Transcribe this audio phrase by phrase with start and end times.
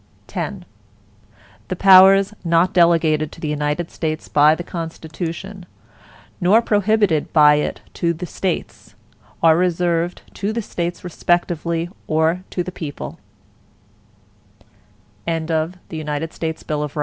[0.33, 0.65] X
[1.67, 5.67] The powers not delegated to the United States by the Constitution,
[6.41, 8.95] nor prohibited by it to the States,
[9.43, 13.19] are reserved to the States respectively, or to the people.